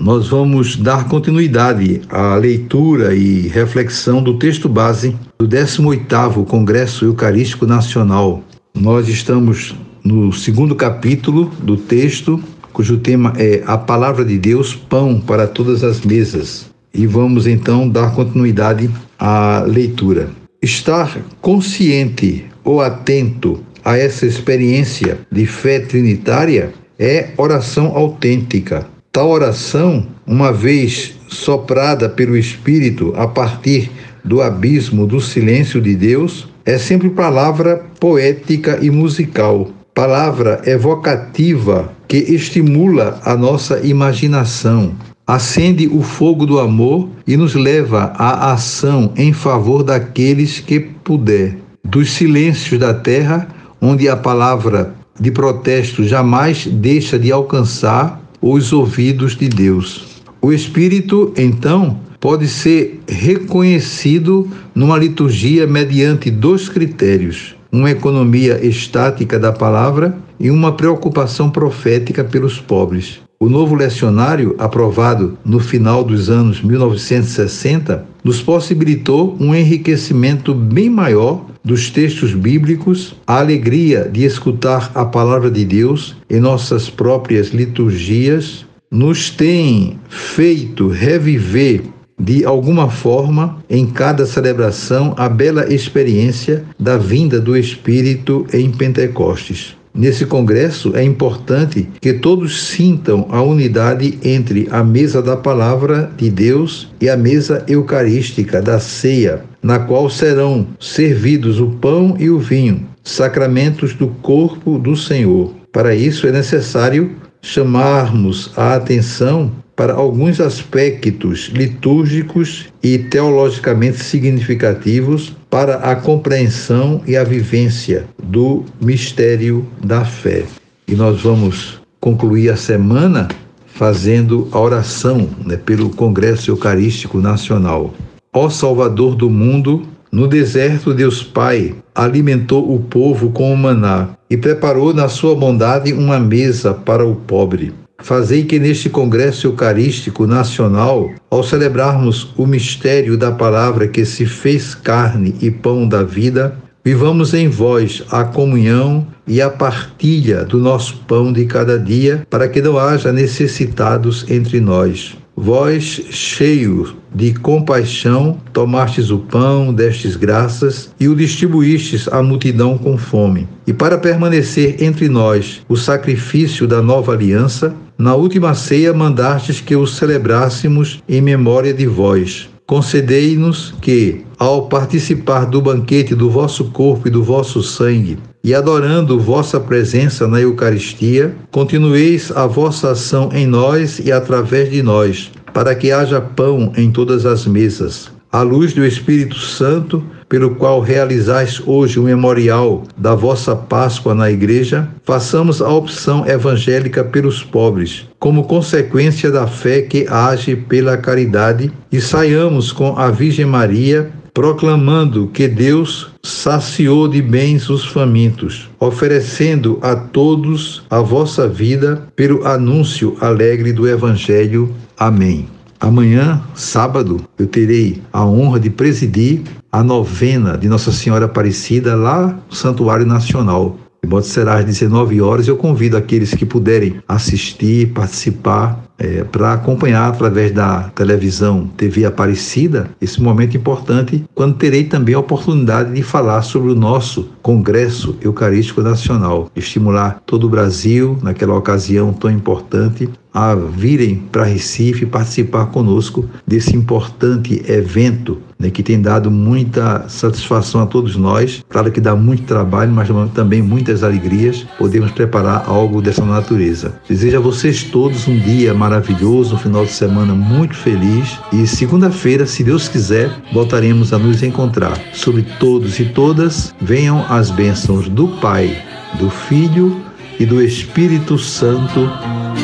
[0.00, 7.66] nós vamos dar continuidade à leitura e reflexão do texto base do 18º Congresso Eucarístico
[7.66, 8.42] Nacional.
[8.74, 15.20] Nós estamos no segundo capítulo do texto, cujo tema é A Palavra de Deus, Pão
[15.20, 16.70] para Todas as Mesas.
[16.94, 18.88] E vamos então dar continuidade
[19.18, 20.30] à leitura.
[20.62, 30.06] Estar consciente ou atento a essa experiência de fé trinitária é oração autêntica Tal oração,
[30.24, 33.90] uma vez soprada pelo Espírito a partir
[34.24, 42.18] do abismo do silêncio de Deus, é sempre palavra poética e musical, palavra evocativa que
[42.18, 44.94] estimula a nossa imaginação,
[45.26, 51.56] acende o fogo do amor e nos leva à ação em favor daqueles que puder.
[51.84, 53.48] Dos silêncios da terra,
[53.82, 60.22] onde a palavra de protesto jamais deixa de alcançar os ouvidos de Deus.
[60.40, 69.52] O Espírito, então, pode ser reconhecido numa liturgia mediante dois critérios: uma economia estática da
[69.52, 73.20] palavra e uma preocupação profética pelos pobres.
[73.42, 81.46] O novo lecionário, aprovado no final dos anos 1960, nos possibilitou um enriquecimento bem maior
[81.64, 88.66] dos textos bíblicos, a alegria de escutar a palavra de Deus em nossas próprias liturgias,
[88.90, 91.84] nos tem feito reviver
[92.20, 99.79] de alguma forma, em cada celebração, a bela experiência da vinda do Espírito em Pentecostes.
[99.92, 106.30] Nesse congresso é importante que todos sintam a unidade entre a mesa da palavra de
[106.30, 112.38] Deus e a mesa eucarística da ceia, na qual serão servidos o pão e o
[112.38, 115.52] vinho, sacramentos do corpo do Senhor.
[115.72, 125.76] Para isso é necessário chamarmos a atenção para alguns aspectos litúrgicos e teologicamente significativos para
[125.76, 130.44] a compreensão e a vivência do mistério da fé.
[130.86, 133.28] E nós vamos concluir a semana
[133.68, 137.94] fazendo a oração né, pelo Congresso Eucarístico Nacional.
[138.34, 144.36] Ó Salvador do mundo, no deserto, Deus Pai alimentou o povo com o maná e
[144.36, 147.72] preparou na sua bondade uma mesa para o pobre.
[148.02, 154.74] Fazei que neste Congresso Eucarístico Nacional, ao celebrarmos o mistério da palavra que se fez
[154.74, 160.96] carne e pão da vida, vivamos em vós a comunhão e a partilha do nosso
[161.06, 165.16] pão de cada dia, para que não haja necessitados entre nós.
[165.36, 172.98] Vós, cheios de compaixão, tomastes o pão, destes graças e o distribuístes à multidão com
[172.98, 173.48] fome.
[173.66, 179.76] E para permanecer entre nós o sacrifício da nova aliança, na última ceia mandastes que
[179.76, 182.48] o celebrássemos em memória de vós.
[182.66, 189.20] Concedei-nos que, ao participar do banquete do vosso corpo e do vosso sangue, e adorando
[189.20, 195.74] vossa presença na Eucaristia, continueis a vossa ação em nós e através de nós, para
[195.74, 198.10] que haja pão em todas as mesas.
[198.32, 204.30] À luz do Espírito Santo, pelo qual realizais hoje o memorial da vossa Páscoa na
[204.30, 211.72] Igreja, façamos a opção evangélica pelos pobres, como consequência da fé que age pela caridade,
[211.90, 219.80] e saiamos com a Virgem Maria proclamando que Deus saciou de bens os famintos, oferecendo
[219.82, 224.72] a todos a vossa vida pelo anúncio alegre do Evangelho.
[224.96, 225.48] Amém.
[225.80, 229.42] Amanhã, sábado, eu terei a honra de presidir
[229.72, 233.78] a novena de Nossa Senhora Aparecida lá no Santuário Nacional.
[234.02, 235.48] De modo será às 19 horas.
[235.48, 242.90] Eu convido aqueles que puderem assistir, participar, é, para acompanhar através da televisão TV Aparecida
[243.00, 248.82] esse momento importante, quando terei também a oportunidade de falar sobre o nosso Congresso Eucarístico
[248.82, 256.28] Nacional, estimular todo o Brasil naquela ocasião tão importante a virem para Recife participar conosco
[256.46, 261.64] desse importante evento né, que tem dado muita satisfação a todos nós.
[261.68, 264.66] Claro que dá muito trabalho, mas também muitas alegrias.
[264.76, 266.94] Podemos preparar algo dessa natureza.
[267.08, 271.64] Desejo a vocês todos um dia maravilhoso maravilhoso, um final de semana muito feliz e
[271.64, 274.98] segunda-feira, se Deus quiser, voltaremos a nos encontrar.
[275.12, 278.82] Sobre todos e todas, venham as bênçãos do Pai,
[279.14, 280.04] do Filho
[280.40, 282.10] e do Espírito Santo.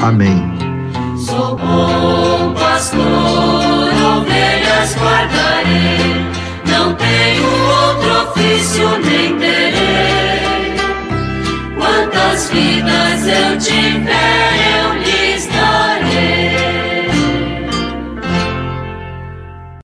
[0.02, 0.42] Amém.
[1.16, 2.98] Sou bom pastor,
[4.18, 6.26] ovelhas guardarei,
[6.66, 10.74] não tenho outro ofício nem terei.
[11.78, 14.55] Quantas vidas eu tiver.